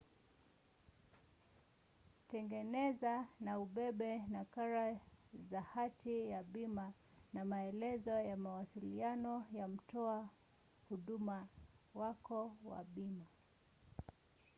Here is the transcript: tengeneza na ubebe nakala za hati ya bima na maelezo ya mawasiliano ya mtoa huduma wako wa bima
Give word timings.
tengeneza 2.29 3.13
na 3.45 3.51
ubebe 3.63 4.11
nakala 4.33 4.85
za 5.49 5.61
hati 5.73 6.15
ya 6.33 6.43
bima 6.43 6.93
na 7.33 7.45
maelezo 7.45 8.11
ya 8.29 8.37
mawasiliano 8.37 9.45
ya 9.51 9.67
mtoa 9.67 10.29
huduma 10.89 11.47
wako 11.93 12.51
wa 12.65 12.83
bima 12.83 13.25